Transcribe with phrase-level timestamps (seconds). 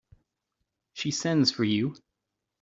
[0.93, 1.95] She sends for you.